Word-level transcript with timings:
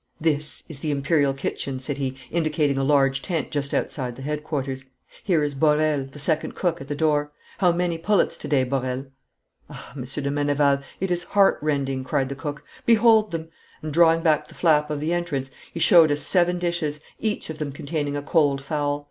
'This 0.19 0.63
is 0.67 0.79
the 0.79 0.89
Imperial 0.89 1.31
kitchen,' 1.31 1.77
said 1.77 1.99
he, 1.99 2.17
indicating 2.31 2.75
a 2.75 2.83
large 2.83 3.21
tent 3.21 3.51
just 3.51 3.71
outside 3.71 4.15
the 4.15 4.23
headquarters. 4.23 4.83
'Here 5.23 5.43
is 5.43 5.53
Borel, 5.53 6.05
the 6.05 6.17
second 6.17 6.55
cook, 6.55 6.81
at 6.81 6.87
the 6.87 6.95
door. 6.95 7.31
How 7.59 7.71
many 7.71 7.99
pullets 7.99 8.35
to 8.39 8.47
day, 8.47 8.63
Borel?' 8.63 9.05
'Ah, 9.69 9.93
Monsieur 9.95 10.23
de 10.23 10.31
Meneval, 10.31 10.81
it 10.99 11.11
is 11.11 11.25
heartrending,' 11.25 12.03
cried 12.03 12.29
the 12.29 12.35
cook. 12.35 12.63
'Behold 12.87 13.29
them!' 13.29 13.49
and, 13.83 13.93
drawing 13.93 14.23
back 14.23 14.47
the 14.47 14.55
flap 14.55 14.89
of 14.89 15.01
the 15.01 15.13
entrance, 15.13 15.51
he 15.71 15.79
showed 15.79 16.11
us 16.11 16.21
seven 16.21 16.57
dishes, 16.57 16.99
each 17.19 17.51
of 17.51 17.59
them 17.59 17.71
containing 17.71 18.17
a 18.17 18.23
cold 18.23 18.59
fowl. 18.59 18.99